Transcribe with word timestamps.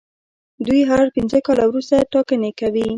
دوی 0.65 0.81
هر 0.91 1.05
پنځه 1.15 1.37
کاله 1.45 1.63
وروسته 1.67 1.95
ټاکنې 2.13 2.51
کوي. 2.59 2.85